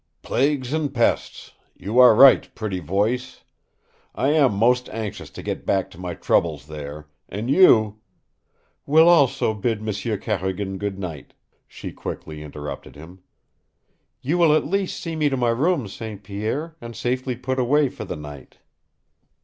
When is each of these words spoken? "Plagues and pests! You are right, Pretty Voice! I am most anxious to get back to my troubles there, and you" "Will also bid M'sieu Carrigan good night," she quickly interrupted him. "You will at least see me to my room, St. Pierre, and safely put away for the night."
"Plagues 0.23 0.73
and 0.73 0.91
pests! 0.91 1.51
You 1.77 1.99
are 1.99 2.15
right, 2.15 2.49
Pretty 2.55 2.79
Voice! 2.79 3.43
I 4.15 4.29
am 4.29 4.55
most 4.55 4.89
anxious 4.89 5.29
to 5.29 5.43
get 5.43 5.63
back 5.63 5.91
to 5.91 5.99
my 5.99 6.15
troubles 6.15 6.65
there, 6.65 7.07
and 7.29 7.51
you" 7.51 7.99
"Will 8.87 9.07
also 9.07 9.53
bid 9.53 9.79
M'sieu 9.79 10.17
Carrigan 10.17 10.79
good 10.79 10.97
night," 10.97 11.35
she 11.67 11.91
quickly 11.91 12.41
interrupted 12.41 12.95
him. 12.95 13.19
"You 14.23 14.39
will 14.39 14.55
at 14.55 14.65
least 14.65 14.99
see 14.99 15.15
me 15.15 15.29
to 15.29 15.37
my 15.37 15.49
room, 15.49 15.87
St. 15.87 16.23
Pierre, 16.23 16.75
and 16.81 16.95
safely 16.95 17.35
put 17.35 17.59
away 17.59 17.87
for 17.87 18.03
the 18.03 18.15
night." 18.15 18.57